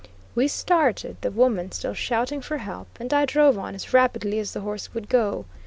[0.33, 4.51] We started; the woman still shouting for help, and I drove on as rapidly as
[4.53, 5.45] the horse would go.